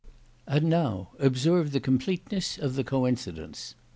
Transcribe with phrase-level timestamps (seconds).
[0.47, 3.75] "And now observe the completeness of the coincidence.